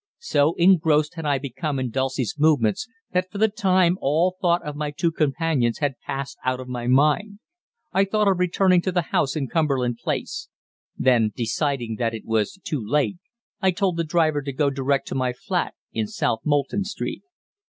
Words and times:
So 0.17 0.55
engrossed 0.57 1.13
had 1.13 1.27
I 1.27 1.37
become 1.37 1.77
in 1.77 1.91
Dulcie's 1.91 2.33
movements 2.39 2.87
that 3.11 3.31
for 3.31 3.37
the 3.37 3.47
time 3.47 3.99
all 4.01 4.35
thought 4.41 4.63
of 4.65 4.75
my 4.75 4.89
two 4.89 5.11
companions 5.11 5.77
had 5.77 5.99
passed 5.99 6.39
out 6.43 6.59
of 6.59 6.67
my 6.67 6.87
mind. 6.87 7.37
I 7.93 8.05
thought 8.05 8.27
of 8.27 8.39
returning 8.39 8.81
to 8.81 8.91
the 8.91 9.03
house 9.13 9.35
in 9.35 9.47
Cumberland 9.47 9.99
Place; 10.03 10.49
then, 10.97 11.33
deciding 11.35 11.97
that 11.97 12.15
it 12.15 12.25
was 12.25 12.59
too 12.63 12.83
late, 12.83 13.17
I 13.61 13.69
told 13.69 13.95
the 13.95 14.03
driver 14.03 14.41
to 14.41 14.51
go 14.51 14.71
direct 14.71 15.07
to 15.09 15.13
my 15.13 15.33
flat 15.33 15.75
in 15.93 16.07
South 16.07 16.39
Molton 16.45 16.83
Street. 16.83 17.21